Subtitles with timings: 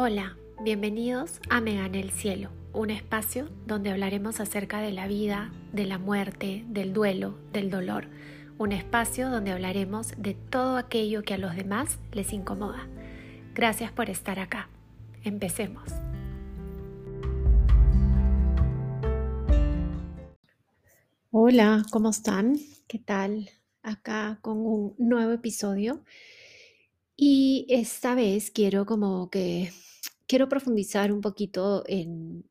[0.00, 5.50] Hola, bienvenidos a Me Gane el Cielo, un espacio donde hablaremos acerca de la vida,
[5.72, 8.06] de la muerte, del duelo, del dolor.
[8.58, 12.86] Un espacio donde hablaremos de todo aquello que a los demás les incomoda.
[13.56, 14.70] Gracias por estar acá.
[15.24, 15.90] Empecemos.
[21.32, 22.56] Hola, ¿cómo están?
[22.86, 23.50] ¿Qué tal?
[23.82, 26.04] Acá con un nuevo episodio.
[27.16, 29.72] Y esta vez quiero como que
[30.28, 32.44] quiero profundizar un poquito en,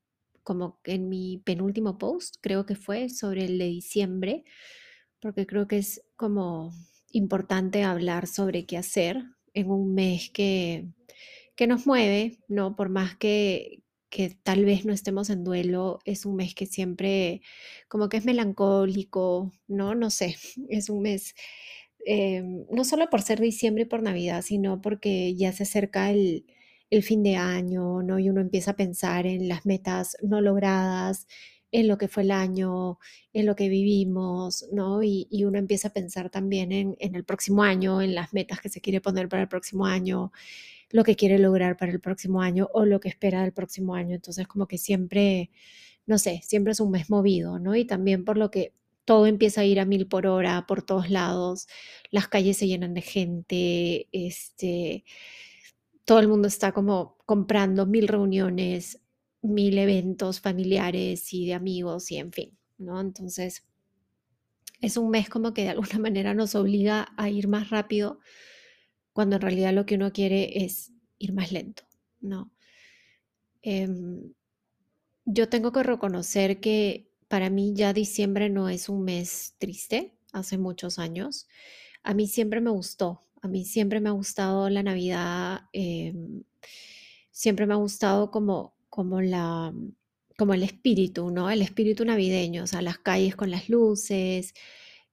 [0.44, 4.44] como en mi penúltimo post, creo que fue sobre el de diciembre,
[5.22, 6.74] porque creo que es como
[7.12, 9.24] importante hablar sobre qué hacer
[9.54, 10.88] en un mes que,
[11.56, 12.76] que nos mueve, ¿no?
[12.76, 17.42] Por más que, que tal vez no estemos en duelo, es un mes que siempre
[17.88, 19.96] como que es melancólico, ¿no?
[19.96, 20.36] No sé,
[20.70, 21.36] es un mes,
[22.06, 26.46] eh, no solo por ser diciembre y por Navidad, sino porque ya se acerca el,
[26.90, 28.20] el fin de año, ¿no?
[28.20, 31.28] Y uno empieza a pensar en las metas no logradas,
[31.72, 33.00] en lo que fue el año,
[33.34, 35.04] en lo que vivimos, ¿no?
[35.04, 38.62] Y, y uno empieza a pensar también en, en, el próximo año, en las metas
[38.62, 40.32] que se quiere poner para el próximo año,
[40.90, 44.16] lo que quiere lograr para el próximo año o lo que espera del próximo año.
[44.16, 45.52] Entonces, como que siempre,
[46.06, 47.76] no sé, siempre es un mes movido, ¿no?
[47.76, 48.74] Y también por lo que
[49.06, 51.68] todo empieza a ir a mil por hora por todos lados,
[52.12, 55.06] las calles se llenan de gente, este
[56.08, 59.02] todo el mundo está como comprando mil reuniones,
[59.42, 63.02] mil eventos familiares y de amigos y en fin, ¿no?
[63.02, 63.66] Entonces,
[64.80, 68.22] es un mes como que de alguna manera nos obliga a ir más rápido
[69.12, 71.84] cuando en realidad lo que uno quiere es ir más lento,
[72.22, 72.54] ¿no?
[73.62, 73.90] Eh,
[75.26, 80.58] yo tengo que reconocer que para mí ya diciembre no es un mes triste, hace
[80.58, 81.50] muchos años.
[82.02, 86.14] A mí siempre me gustó, a mí siempre me ha gustado la Navidad, eh,
[87.32, 89.74] siempre me ha gustado como, como, la,
[90.38, 91.50] como el espíritu, ¿no?
[91.50, 94.54] El espíritu navideño, o sea, las calles con las luces,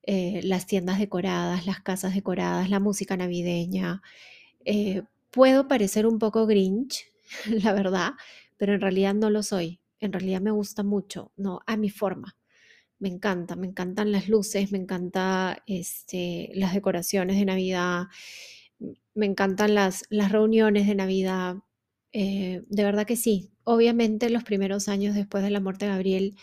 [0.03, 4.03] eh, las tiendas decoradas, las casas decoradas, la música navideña.
[4.65, 7.07] Eh, puedo parecer un poco grinch,
[7.65, 8.13] la verdad,
[8.57, 9.81] pero en realidad no lo soy.
[10.01, 11.61] En realidad me gusta mucho, ¿no?
[11.67, 12.37] A mi forma
[13.05, 18.05] me encanta, me encantan las luces, me encantan este, las decoraciones de Navidad,
[19.15, 21.57] me encantan las, reuniones de Navidad.
[22.13, 23.51] Eh, de verdad que sí.
[23.63, 26.37] Obviamente los primeros años después de la muerte de Gabriel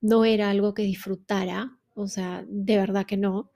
[0.00, 3.52] no era algo que disfrutara, o sea, de verdad que no.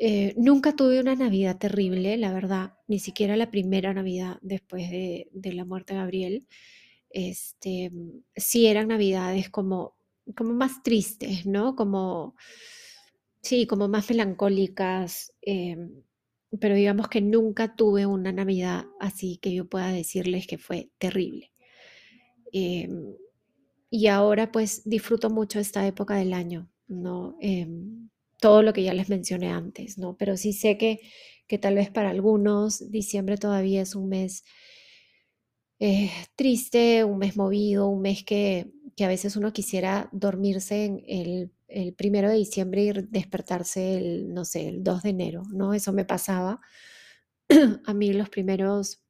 [0.00, 5.28] Eh, nunca tuve una Navidad terrible, la verdad, ni siquiera la primera Navidad después de,
[5.32, 6.48] de la muerte de Gabriel.
[7.10, 7.92] Este,
[8.34, 9.99] sí eran Navidades como
[10.36, 11.76] como más tristes, ¿no?
[11.76, 12.34] Como,
[13.42, 16.02] sí, como más melancólicas, em,
[16.60, 21.52] pero digamos que nunca tuve una Navidad así que yo pueda decirles que fue terrible.
[22.52, 23.14] Em,
[23.90, 27.36] y ahora pues disfruto mucho esta época del año, ¿no?
[27.40, 30.16] Em, todo lo que ya les mencioné antes, ¿no?
[30.16, 31.00] Pero sí sé que,
[31.48, 34.44] que tal vez para algunos diciembre todavía es un mes
[35.78, 41.02] eh, triste, un mes movido, un mes que, que a veces uno quisiera dormirse en
[41.06, 45.74] el, el, primero de diciembre y despertarse el, no sé, el 2 de enero, ¿no?
[45.74, 46.60] Eso me pasaba.
[47.86, 49.02] a mí los primeros,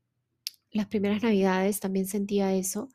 [0.70, 2.88] las primeras navidades también sentía eso.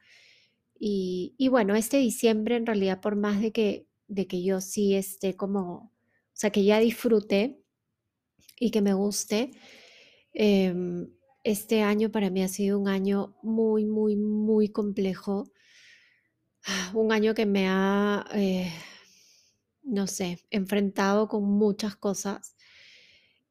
[0.77, 4.95] Y, y, bueno, este diciembre en realidad por más de que, de que yo sí
[4.95, 5.91] esté como, o
[6.33, 7.61] sea, que ya disfrute
[8.59, 9.51] y que me guste,
[10.33, 10.73] eh,
[11.45, 15.45] este año para mí ha sido un año muy, muy, muy complejo.
[16.93, 18.71] Un año que me ha, eh,
[19.83, 22.55] no sé, enfrentado con muchas cosas.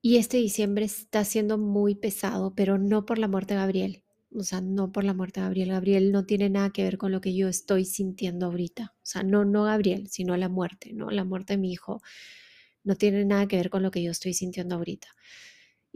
[0.00, 4.04] Y este diciembre está siendo muy pesado, pero no por la muerte de Gabriel.
[4.36, 5.68] O sea, no por la muerte de Gabriel.
[5.70, 8.94] Gabriel no tiene nada que ver con lo que yo estoy sintiendo ahorita.
[8.96, 11.10] O sea, no, no Gabriel, sino la muerte, ¿no?
[11.10, 12.02] La muerte de mi hijo
[12.84, 15.08] no tiene nada que ver con lo que yo estoy sintiendo ahorita.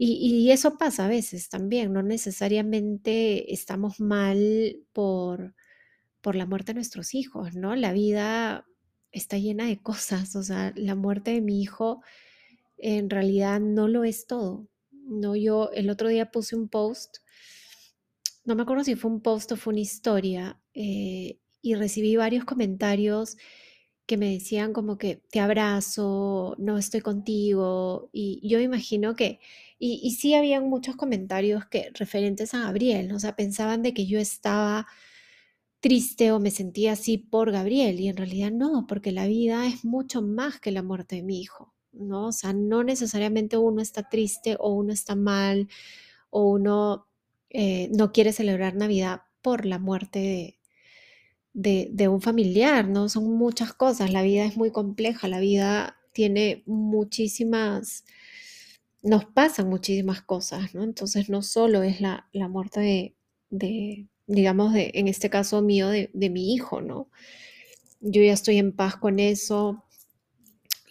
[0.01, 5.55] Y, eso pasa a veces también, no necesariamente estamos mal por,
[6.21, 7.75] por la muerte de nuestros hijos, ¿no?
[7.75, 8.65] La vida
[9.11, 12.01] está llena de cosas, o sea, la muerte de mi hijo
[12.77, 14.67] en realidad no lo es todo.
[14.91, 17.17] No, yo el otro día puse un post,
[18.45, 22.45] no me acuerdo si fue un post o fue una historia, eh, y recibí varios
[22.45, 23.37] comentarios
[24.05, 29.39] que me decían como que te abrazo, no estoy contigo, y yo imagino que
[29.79, 34.19] y, sí habían muchos comentarios que referentes a Gabriel, o sea, pensaban de que yo
[34.19, 34.87] estaba
[35.79, 39.85] triste o me sentía así por Gabriel y en realidad no, porque la vida es
[39.85, 42.27] mucho más que la muerte de mi hijo, ¿no?
[42.27, 45.69] O sea, no necesariamente uno está triste o uno está mal
[46.29, 47.07] o uno
[47.49, 50.59] eh, no quiere celebrar Navidad por la muerte
[51.53, 53.09] de, de, un familiar, ¿no?
[53.09, 58.05] Son muchas cosas, la vida es muy compleja, la vida tiene muchísimas,
[59.01, 60.83] nos pasan muchísimas cosas, ¿no?
[60.83, 63.15] Entonces no solo es la, la muerte de,
[63.49, 67.09] de, digamos, de, en este caso mío, de, de mi hijo, ¿no?
[68.01, 69.85] Yo ya estoy en paz con eso,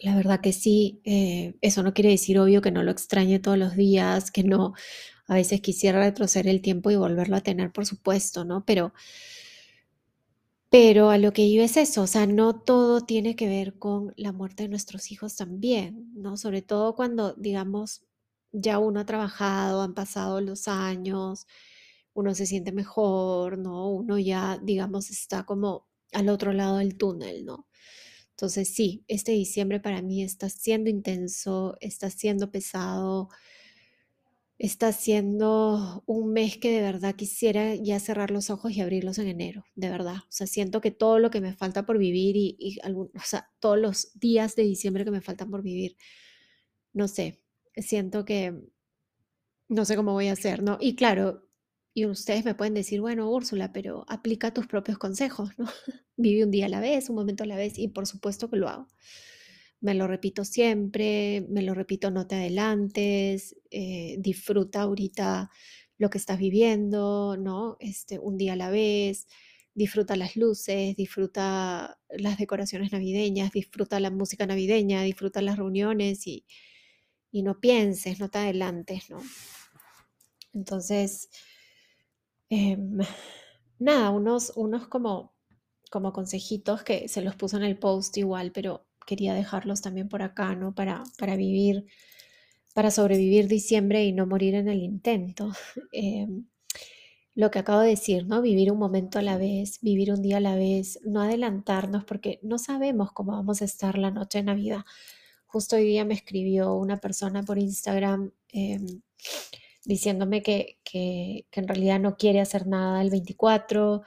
[0.01, 3.57] la verdad que sí, eh, eso no quiere decir obvio que no lo extrañe todos
[3.57, 4.73] los días, que no,
[5.27, 8.63] a veces quisiera retroceder el tiempo y volverlo a tener, por supuesto, ¿no?
[8.65, 8.93] Pero,
[10.69, 14.13] pero a lo que yo es eso, o sea, no todo tiene que ver con
[14.17, 16.37] la muerte de nuestros hijos también, ¿no?
[16.37, 18.03] Sobre todo cuando, digamos,
[18.51, 21.47] ya uno ha trabajado, han pasado los años,
[22.13, 23.89] uno se siente mejor, ¿no?
[23.89, 27.67] Uno ya, digamos, está como al otro lado del túnel, ¿no?
[28.31, 33.29] Entonces sí, este diciembre para mí está siendo intenso, está siendo pesado,
[34.57, 39.27] está siendo un mes que de verdad quisiera ya cerrar los ojos y abrirlos en
[39.29, 40.17] enero, de verdad.
[40.17, 43.79] O sea, siento que todo lo que me falta por vivir y, o sea, todos
[43.79, 45.95] los días de diciembre que me faltan por vivir,
[46.93, 47.41] no sé,
[47.77, 48.53] siento que
[49.69, 50.77] no sé cómo voy a hacer, ¿no?
[50.79, 51.48] Y claro,
[51.93, 55.65] y ustedes me pueden decir, bueno, Úrsula, pero aplica tus propios consejos, ¿no?
[56.17, 58.57] Vive un día a la vez, un momento a la vez, y por supuesto que
[58.57, 58.87] lo hago.
[59.81, 65.49] Me lo repito siempre, me lo repito, no te adelantes, eh, disfruta ahorita
[65.97, 67.77] lo que estás viviendo, ¿no?
[67.79, 69.27] Este, un día a la vez,
[69.73, 76.45] disfruta las luces, disfruta las decoraciones navideñas, disfruta la música navideña, disfruta las reuniones y,
[77.31, 79.21] y no pienses, no te adelantes, ¿no?
[80.53, 81.29] Entonces,
[82.49, 82.97] Em,
[83.79, 85.33] nada, unos, unos como,
[85.91, 90.21] como consejitos que se los puso en el post igual, pero quería dejarlos también por
[90.21, 90.73] acá, ¿no?
[90.75, 91.85] Para, para vivir,
[92.75, 95.51] para sobrevivir diciembre y no morir en el intento.
[95.93, 96.45] Em,
[97.35, 98.41] lo que acabo de decir, ¿no?
[98.41, 102.39] Vivir un momento a la vez, vivir un día a la vez, no adelantarnos porque
[102.43, 104.81] no sabemos cómo vamos a estar la noche de Navidad.
[105.47, 109.01] Justo hoy día me escribió una persona por Instagram em,
[109.89, 114.03] diciéndome que, que, en realidad no quiere hacer nada el 24,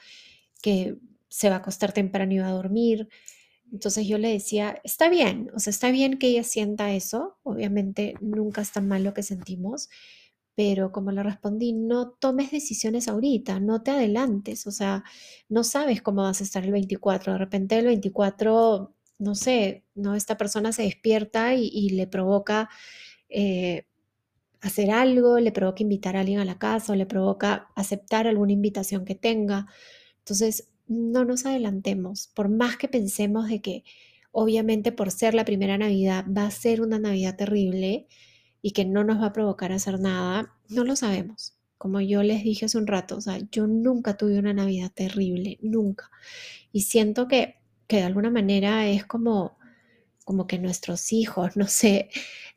[0.62, 0.96] que
[1.28, 3.08] se va a acostar temprano y va a dormir.
[3.72, 8.14] Entonces yo le decía, está bien, o sea, está bien que ella sienta eso, obviamente
[8.20, 9.88] nunca es tan mal lo que sentimos,
[10.54, 15.02] pero como le respondí, no tomes decisiones ahorita, no te adelantes, o sea,
[15.48, 20.14] no sabes cómo vas a estar el 24, de repente el 24, no sé, no,
[20.14, 22.68] esta persona se despierta y, le provoca
[23.30, 23.86] eh,
[24.62, 28.52] hacer algo, le provoca invitar a alguien a la casa o le provoca aceptar alguna
[28.52, 29.66] invitación que tenga.
[30.18, 33.84] Entonces, no nos adelantemos, por más que pensemos de que
[34.30, 38.06] obviamente por ser la primera Navidad va a ser una Navidad terrible
[38.62, 41.54] y que no nos va a provocar hacer nada, no lo sabemos.
[41.76, 45.58] Como yo les dije hace un rato, o sea, yo nunca tuve una Navidad terrible,
[45.60, 46.10] nunca.
[46.70, 47.56] Y siento que,
[47.88, 49.58] que de alguna manera es como
[50.24, 52.08] como que nuestros hijos, no sé,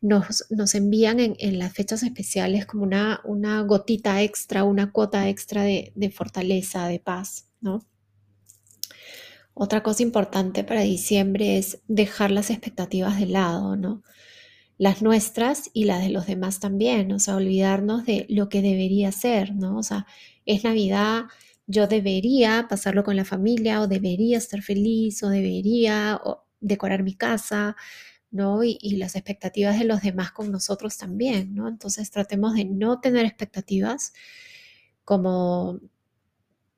[0.01, 5.63] nos, nos envían en, las fechas especiales como una, una gotita extra, una cuota extra
[5.63, 7.85] de, de fortaleza, de paz, ¿no?
[9.53, 14.03] Otra cosa importante para diciembre es dejar las expectativas de lado, ¿no?
[14.77, 19.13] Las nuestras y las de los demás también, o sea, olvidarnos de lo que debería
[19.13, 19.77] ser, ¿no?
[19.77, 20.07] O sea,
[20.45, 21.23] es Navidad,
[21.67, 26.19] yo debería pasarlo con la familia o debería estar feliz o debería,
[26.65, 27.75] decorar mi casa,
[28.31, 28.63] ¿no?
[28.63, 31.67] Y, las expectativas de los demás con nosotros también, ¿no?
[31.67, 34.13] Entonces tratemos de no tener expectativas
[35.05, 35.79] como,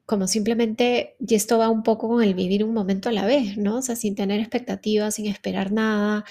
[0.05, 3.57] como simplemente, y esto va un poco con el vivir un momento a la vez,
[3.57, 3.77] ¿no?
[3.77, 6.25] O sea, sin tener expectativas, sin esperar nada,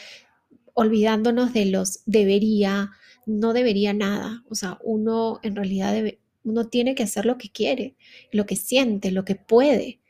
[0.75, 2.92] olvidándonos de los debería,
[3.26, 4.44] no debería nada.
[4.50, 5.94] O sea, uno en realidad
[6.44, 7.96] uno tiene que hacer lo que quiere,
[8.32, 10.00] lo que siente, lo que puede.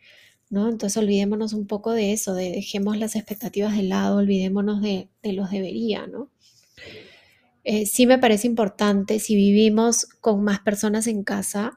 [0.51, 0.69] ¿No?
[0.69, 5.51] Entonces olvidémonos un poco de eso, de dejemos las expectativas de lado, olvidémonos de, los
[5.51, 6.31] debería, ¿no?
[7.65, 11.77] Eh, sí me parece importante si vivimos con más personas en casa,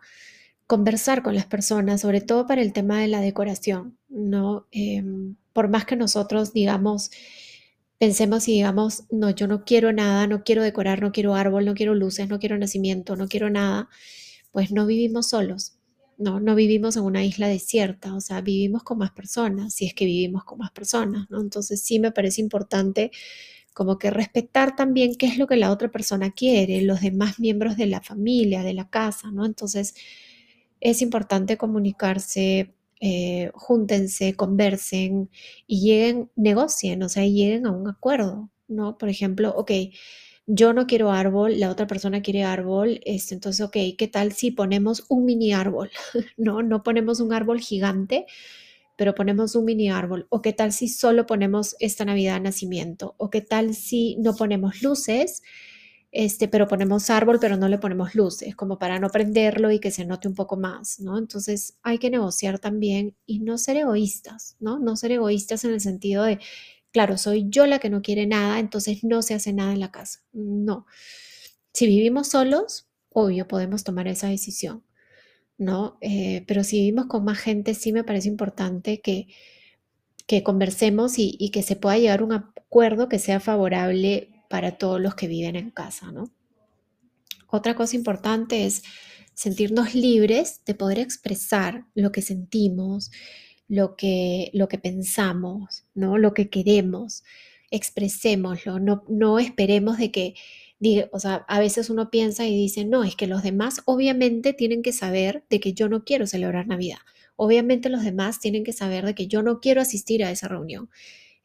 [0.67, 4.67] conversar con las personas, sobre todo para el tema de la decoración, ¿no?
[4.71, 7.09] Em, por más que nosotros digamos,
[7.99, 11.73] pensemos y digamos, no, yo no quiero nada, no quiero decorar, no quiero árbol, no
[11.75, 13.89] quiero luces, no quiero nacimiento, no quiero nada,
[14.51, 15.78] pues no vivimos solos,
[16.19, 19.93] no, no vivimos en una isla desierta, o sea, vivimos con más personas, si es
[19.95, 21.41] que vivimos con más personas, ¿no?
[21.41, 23.11] Entonces sí me parece importante
[23.73, 27.77] como que respetar también qué es lo que la otra persona quiere, los demás miembros
[27.77, 29.45] de la familia, de la casa, ¿no?
[29.45, 29.95] Entonces
[30.81, 35.29] es importante comunicarse, eh, júntense, conversen
[35.67, 38.97] y lleguen, negocien, o sea, lleguen a un acuerdo, ¿no?
[38.97, 39.71] Por ejemplo, ok,
[40.51, 44.49] yo no quiero árbol, la otra persona quiere árbol, este, entonces, ok, ¿qué tal si
[44.49, 45.91] ponemos un mini árbol?
[46.37, 48.25] no, no ponemos un árbol gigante,
[48.95, 50.25] pero ponemos un mini árbol.
[50.29, 53.13] ¿O qué tal si solo ponemos esta Navidad nacimiento?
[53.17, 55.43] ¿O qué tal si no ponemos luces?
[56.11, 59.91] Este, pero ponemos árbol, pero no le ponemos luces, como para no prenderlo y que
[59.91, 61.19] se note un poco más, ¿no?
[61.19, 64.79] Entonces hay que negociar también y no ser egoístas, ¿no?
[64.79, 66.39] No ser egoístas en el sentido de,
[66.91, 69.91] claro, soy yo la que no quiere nada, entonces no se hace nada en la
[69.91, 70.21] casa.
[70.33, 70.85] No.
[71.73, 74.83] Si vivimos solos, obvio, podemos tomar esa decisión,
[75.57, 75.97] ¿no?
[76.01, 79.27] Eh, pero si vivimos con más gente, sí me parece importante que,
[80.27, 84.77] que conversemos y, y que se pueda llegar a un acuerdo que sea favorable para
[84.77, 86.31] todos los que viven en casa, ¿no?
[87.51, 88.83] Otra cosa importante es
[89.33, 93.09] sentirnos libres de poder expresar lo que sentimos,
[93.69, 96.17] lo que, lo que pensamos, ¿no?
[96.17, 97.23] Lo que queremos,
[97.71, 100.33] expresémoslo, no, no esperemos de que,
[100.79, 104.53] diga, o sea, a veces uno piensa y dice, no, es que los demás obviamente
[104.53, 106.99] tienen que saber de que yo no quiero celebrar Navidad.
[107.35, 110.89] Obviamente los demás tienen que saber de que yo no quiero asistir a esa reunión.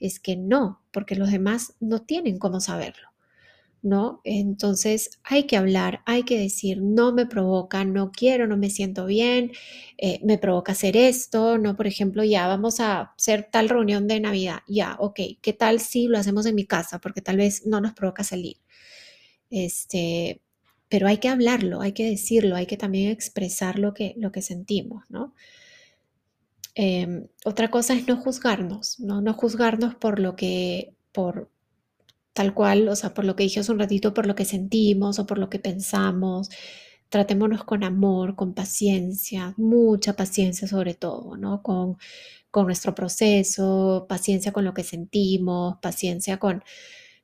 [0.00, 3.13] Es que no, porque los demás no tienen cómo saberlo.
[3.84, 4.20] ¿No?
[4.24, 9.06] Entonces hay que hablar, hay que decir, no me provoca, no quiero, no me siento
[9.06, 9.52] bien,
[9.98, 11.76] eh, me provoca hacer esto, ¿no?
[11.76, 16.08] Por ejemplo, ya vamos a hacer tal reunión de Navidad, ya, ok, ¿qué tal si
[16.08, 16.98] lo hacemos en mi casa?
[17.00, 18.56] Porque tal vez no nos provoca salir.
[19.50, 20.40] Este,
[20.88, 24.42] pero hay que hablarlo, hay que decirlo, hay que también expresar lo que, lo que
[24.42, 25.04] sentimos.
[26.74, 29.20] Em, otra cosa es no juzgarnos, ¿no?
[29.20, 31.50] No juzgarnos por lo que, por,
[32.34, 35.18] tal cual, o sea, por lo que dije hace un ratito, por lo que sentimos
[35.18, 36.50] o por lo que pensamos.
[37.10, 41.62] Tratémonos con amor, con paciencia, mucha paciencia sobre todo, ¿no?
[41.62, 41.96] Con,
[42.50, 46.64] con nuestro proceso, paciencia con lo que sentimos, paciencia con,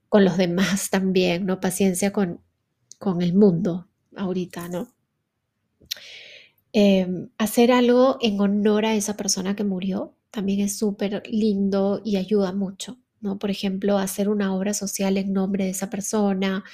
[0.09, 1.61] con los demás también, ¿no?
[1.61, 2.41] Paciencia con,
[2.99, 4.89] con el mundo ahorita, ¿no?
[6.73, 12.17] Em, hacer algo en honor a esa persona que murió también es súper lindo y
[12.17, 12.99] ayuda mucho.
[13.21, 13.39] ¿No?
[13.39, 16.65] Por ejemplo, hacer una obra social en nombre de esa persona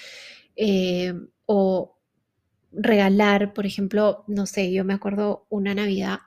[0.56, 1.14] eh,
[1.46, 1.96] o
[2.72, 6.18] regalar, por ejemplo, no sé, yo me acuerdo una Navidad,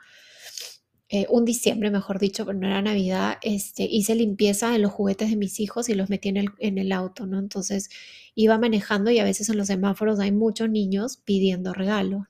[1.09, 5.29] eh, un diciembre, mejor dicho, pero no era Navidad, este, hice limpieza en los juguetes
[5.29, 7.39] de mis hijos y los metí en el, en el auto, ¿no?
[7.39, 7.89] Entonces
[8.35, 12.27] iba manejando y a veces en los semáforos hay muchos niños pidiendo regalos.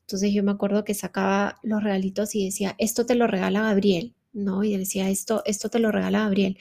[0.00, 4.14] Entonces yo me acuerdo que sacaba los regalitos y decía, esto te lo regala Gabriel,
[4.32, 4.62] ¿no?
[4.64, 6.58] Y decía, esto, esto te lo regala Gabriel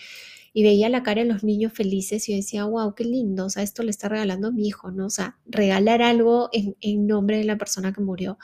[0.58, 3.62] y veía la cara de los niños felices y decía, wow, qué lindo, o sea,
[3.62, 5.06] esto le está regalando a mi hijo, ¿no?
[5.06, 8.40] O sea, regalar algo en, en nombre de la persona que murió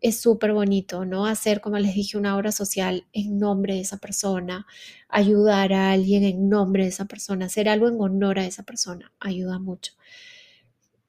[0.00, 1.26] es súper bonito, ¿no?
[1.26, 4.66] Hacer, como les dije, una obra social en nombre de esa persona,
[5.08, 9.12] ayudar a alguien en nombre de esa persona, hacer algo en honor a esa persona,
[9.20, 9.92] ayuda mucho.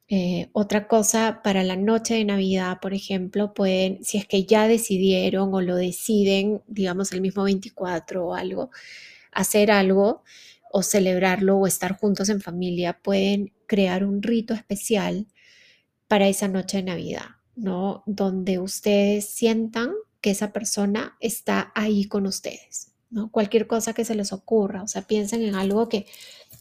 [0.08, 4.68] Eh, otra cosa para la noche de Navidad, por ejemplo, pueden, si es que ya
[4.68, 8.70] decidieron o lo deciden, digamos el mismo 24 o algo,
[9.32, 10.24] hacer algo
[10.72, 15.28] o celebrarlo o estar juntos en familia, pueden crear un rito especial
[16.08, 18.04] para esa noche de Navidad, ¿no?
[18.06, 23.32] Donde ustedes sientan que esa persona está ahí con ustedes, ¿no?
[23.32, 26.06] Cualquier cosa que se les ocurra, o sea, piensen en algo que,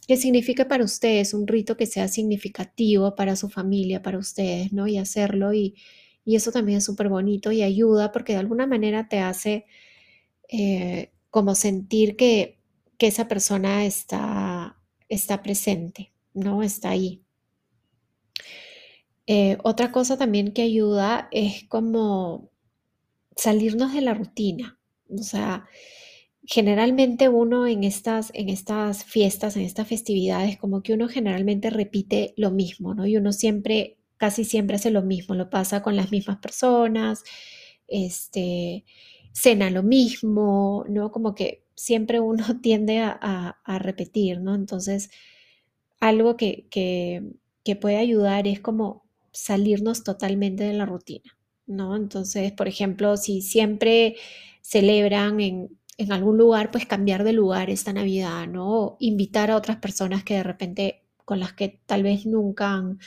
[0.06, 4.86] que signifique para ustedes, un rito que sea significativo para su familia, para ustedes, ¿no?
[4.86, 5.76] Y hacerlo y,
[6.24, 9.66] y eso también es súper bonito y ayuda porque de alguna manera te hace
[10.48, 12.59] eh, como sentir que
[13.00, 14.76] que esa persona está,
[15.08, 16.62] está presente, ¿no?
[16.62, 17.24] Está ahí.
[19.26, 22.50] Eh, otra cosa también que ayuda es como
[23.34, 24.78] salirnos de la rutina.
[25.08, 25.64] O sea,
[26.44, 32.34] generalmente uno en estas, en estas fiestas, en estas festividades, como que uno generalmente repite
[32.36, 33.06] lo mismo, ¿no?
[33.06, 37.22] Y uno siempre, casi siempre hace lo mismo, lo pasa con las mismas personas,
[37.88, 38.84] este,
[39.32, 41.10] cena lo mismo, ¿no?
[41.10, 44.54] Como que siempre uno tiende a, repetir, ¿no?
[44.54, 45.10] Entonces,
[46.00, 46.68] algo que,
[47.80, 51.96] puede ayudar es como salirnos totalmente de la rutina, ¿no?
[51.96, 54.16] Entonces, por ejemplo, si siempre
[54.60, 58.96] celebran en, en algún lugar, pues cambiar de lugar esta Navidad, ¿no?
[58.98, 62.98] invitar a otras personas que de repente con las que tal vez nunca han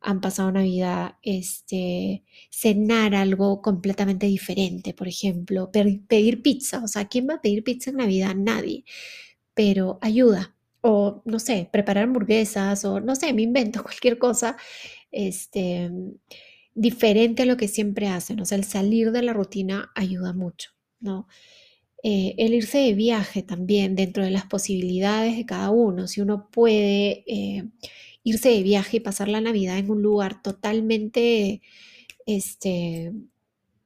[0.00, 7.28] han pasado Navidad, este, cenar algo completamente diferente, por ejemplo, pedir pizza, o sea, ¿quién
[7.28, 8.34] va a pedir pizza en Navidad?
[8.36, 8.84] Nadie,
[9.54, 14.56] pero ayuda, o no sé, preparar hamburguesas, o no sé, me invento cualquier cosa,
[15.10, 15.90] este,
[16.74, 20.70] diferente a lo que siempre hacen, o sea, el salir de la rutina ayuda mucho,
[21.00, 21.26] ¿no?
[22.04, 26.48] Eh, el irse de viaje también dentro de las posibilidades de cada uno, si uno
[26.50, 27.24] puede...
[27.26, 27.64] Eh,
[28.28, 31.62] irse de viaje y pasar la Navidad en un lugar totalmente,
[32.26, 33.12] este,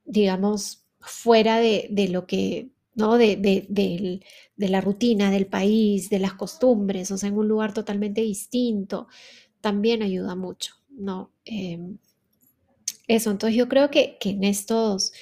[0.04, 3.18] digamos, fuera de, lo que, ¿no?
[3.18, 4.20] De, de,
[4.56, 9.06] la rutina del país, de las costumbres, o sea, en un lugar totalmente distinto,
[9.60, 11.32] también ayuda mucho, ¿no?
[11.44, 11.98] Em,
[13.08, 15.12] eso, entonces yo creo que, que, en estos,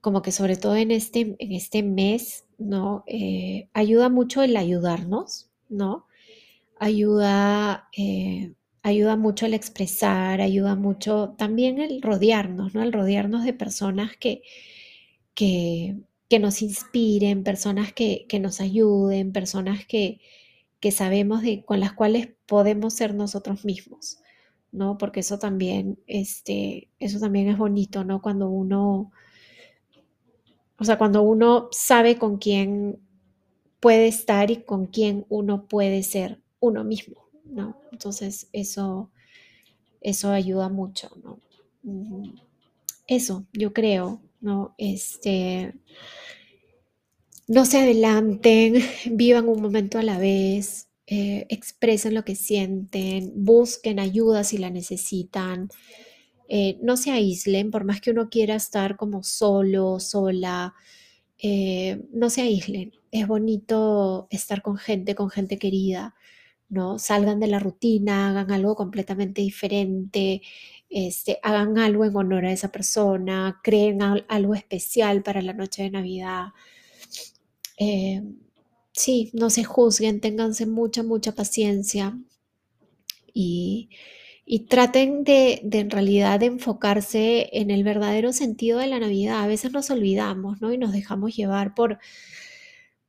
[0.00, 3.04] como que sobre todo en este, en este mes, ¿no?
[3.06, 6.06] Eh, ayuda mucho el ayudarnos, ¿no?
[6.78, 12.82] Ayuda, eh, ayuda mucho el expresar, ayuda mucho también el rodearnos, ¿no?
[12.82, 14.42] El rodearnos de personas que,
[15.34, 15.96] que,
[16.28, 20.20] que nos inspiren, personas que, que, nos ayuden, personas que,
[20.80, 24.18] que sabemos de, con las cuales podemos ser nosotros mismos,
[24.72, 24.98] ¿no?
[24.98, 28.22] Porque eso también, este, eso también es bonito, ¿no?
[28.22, 29.12] Cuando uno,
[30.78, 33.00] o sea, cuando uno sabe con quién
[33.80, 37.80] puede estar y con quién uno puede ser uno mismo, ¿no?
[37.92, 39.10] Entonces, eso,
[40.00, 41.38] eso ayuda mucho, ¿no?
[43.06, 44.74] Eso, yo creo, ¿no?
[44.78, 45.74] Este,
[47.48, 48.74] no se adelanten,
[49.10, 54.70] vivan un momento a la vez, eh, expresen lo que sienten, busquen ayuda si la
[54.70, 55.68] necesitan,
[56.48, 60.74] eh, no se aíslen, por más que uno quiera estar como solo, sola,
[61.38, 62.92] eh, no se aíslen.
[63.10, 66.14] Es bonito estar con gente, con gente querida,
[66.68, 66.98] ¿no?
[66.98, 70.42] Salgan de la rutina, hagan algo completamente diferente,
[70.90, 75.90] este, hagan algo en honor a esa persona, creen algo especial para la noche de
[75.90, 76.48] Navidad.
[77.78, 78.22] Eh,
[78.92, 82.18] sí, no se juzguen, ténganse mucha, mucha paciencia
[83.34, 83.90] y,
[84.46, 89.42] y traten de, de, en realidad de enfocarse en el verdadero sentido de la Navidad.
[89.42, 90.72] A veces nos olvidamos, ¿no?
[90.72, 91.98] Y nos dejamos llevar por,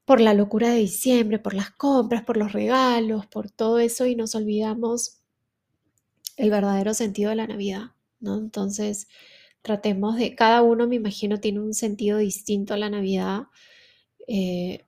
[0.08, 4.16] por la locura de diciembre, por las compras, por los regalos, por todo eso y
[4.16, 5.18] nos olvidamos
[6.38, 8.38] el verdadero sentido de la Navidad, ¿no?
[8.38, 9.10] Entonces,
[9.62, 13.48] tratemos de, cada uno me imagino tiene un sentido distinto a la Navidad,
[14.30, 14.86] eh,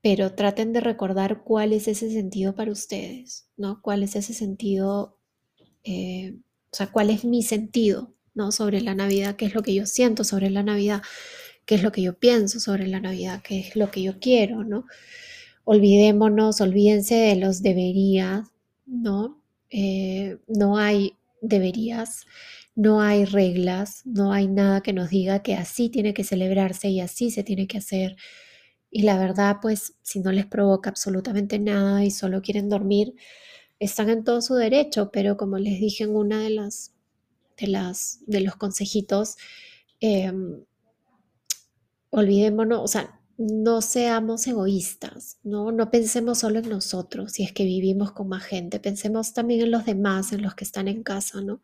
[0.00, 3.82] pero traten de recordar cuál es ese sentido para ustedes, ¿no?
[3.82, 5.18] ¿Cuál es ese sentido,
[5.82, 6.36] eh,
[6.70, 8.52] o sea, cuál es mi sentido, ¿no?
[8.52, 11.02] Sobre la Navidad, qué es lo que yo siento sobre la Navidad
[11.66, 14.64] qué es lo que yo pienso sobre la Navidad, qué es lo que yo quiero,
[14.64, 14.86] ¿no?
[15.64, 18.48] Olvidémonos, olvídense de los deberías,
[18.86, 19.42] ¿no?
[19.70, 22.26] Eh, no hay deberías,
[22.74, 27.00] no hay reglas, no hay nada que nos diga que así tiene que celebrarse y
[27.00, 28.16] así se tiene que hacer.
[28.90, 33.14] Y la verdad, pues, si no les provoca absolutamente nada y solo quieren dormir,
[33.80, 36.92] están en todo su derecho, pero como les dije en una de las
[37.58, 39.36] de las de los consejitos,
[40.00, 40.64] em,
[42.12, 45.72] olvidémonos, o sea, no seamos egoístas, ¿no?
[45.72, 49.70] No pensemos solo en nosotros si es que vivimos con más gente, pensemos también en
[49.70, 51.60] los demás, en los que están en casa, ¿no?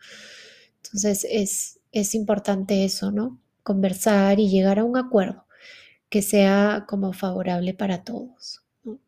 [0.82, 3.40] Entonces es, es importante eso, ¿no?
[3.62, 5.44] Conversar y llegar a un acuerdo
[6.08, 9.00] que sea como favorable para todos, ¿no?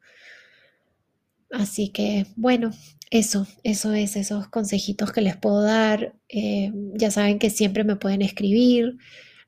[1.50, 2.70] Así que, bueno,
[3.11, 6.14] eso, eso es, esos consejitos que les puedo dar.
[6.29, 8.98] Eh, ya saben que siempre me pueden escribir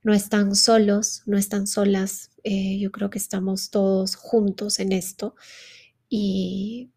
[0.02, 2.30] no están solos, no están solas.
[2.44, 5.34] Eh, yo creo que estamos todos juntos en esto.
[6.08, 6.90] Y,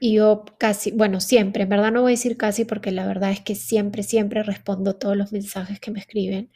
[0.00, 3.40] yo casi, bueno, siempre, en verdad no voy a decir casi porque la verdad es
[3.40, 6.52] que siempre, siempre respondo todos los mensajes que me escriben.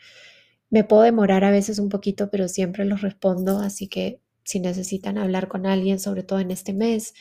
[0.71, 3.59] Me puedo demorar a veces un poquito, pero siempre los respondo.
[3.59, 7.15] Así que si necesitan hablar con alguien, sobre todo en este mes,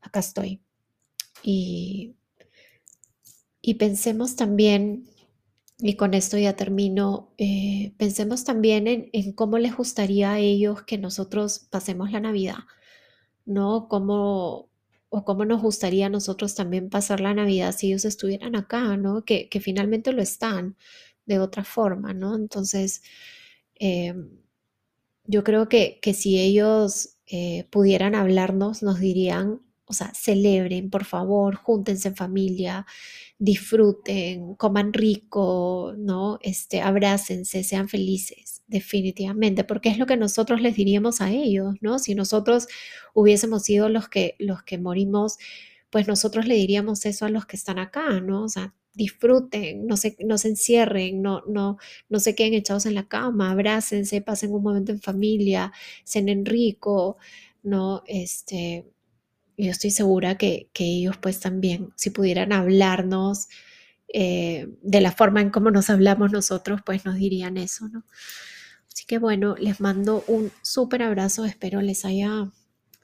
[0.00, 0.62] acá estoy.
[1.42, 2.16] Y,
[3.62, 5.08] y pensemos también
[5.78, 10.98] y con esto ya termino, eh, pensemos también en, cómo les gustaría a ellos que
[10.98, 12.58] nosotros pasemos la Navidad,
[13.44, 13.88] ¿no?
[13.88, 14.68] Cómo,
[15.08, 19.24] o cómo nos gustaría a nosotros también pasar la Navidad si ellos estuvieran acá, ¿no?
[19.24, 20.76] Que, finalmente lo están
[21.26, 22.36] de otra forma, ¿no?
[22.36, 23.02] Entonces,
[23.76, 24.30] em,
[25.26, 31.04] yo creo que, que si ellos eh, pudieran hablarnos, nos dirían, o sea, celebren, por
[31.04, 32.86] favor, júntense en familia,
[33.38, 36.38] disfruten, coman rico, ¿no?
[36.42, 41.98] Este, abrácense, sean felices, definitivamente, porque es lo que nosotros les diríamos a ellos, ¿no?
[41.98, 42.66] Si nosotros
[43.14, 45.36] hubiésemos sido los que, los que morimos,
[45.90, 48.44] pues nosotros le diríamos eso a los que están acá, ¿no?
[48.44, 52.94] O sea, disfruten, no se, no se encierren, no, no, no se queden echados en
[52.94, 55.72] la cama, abrácense, pasen un momento en familia,
[56.04, 57.16] cenen rico,
[57.62, 58.02] ¿no?
[58.06, 58.86] Este,
[59.56, 63.48] yo estoy segura que, ellos pues también, si pudieran hablarnos
[64.08, 68.04] eh, de la forma en cómo nos hablamos nosotros, pues nos dirían eso, ¿no?
[68.92, 72.50] Así que bueno, les mando un súper abrazo, espero les haya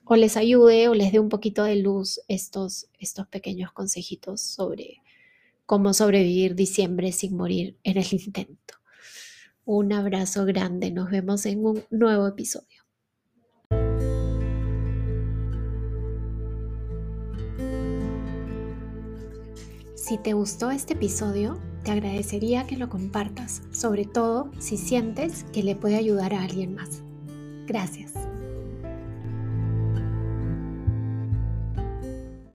[0.04, 5.02] o les ayude o les dé un poquito de luz estos, estos pequeños consejitos sobre
[5.66, 8.74] cómo sobrevivir diciembre sin morir en el intento.
[9.64, 12.79] Un abrazo grande, nos vemos en un nuevo episodio.
[20.11, 25.62] Si te gustó este episodio, te agradecería que lo compartas, sobre todo si sientes que
[25.62, 27.05] le puede ayudar a alguien más.
[27.68, 28.14] Gracias.